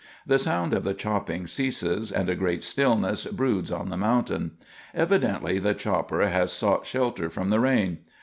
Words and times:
The 0.25 0.39
sound 0.39 0.73
of 0.73 0.83
the 0.83 0.95
chopping 0.95 1.45
ceases, 1.45 2.11
and 2.11 2.27
a 2.27 2.33
great 2.33 2.63
stillness 2.63 3.25
broods 3.27 3.71
on 3.71 3.89
the 3.91 3.97
mountain. 3.97 4.53
Evidently 4.95 5.59
the 5.59 5.75
chopper 5.75 6.27
has 6.27 6.51
sought 6.51 6.87
shelter 6.87 7.29
from 7.29 7.51
the 7.51 7.59
rain. 7.59 7.99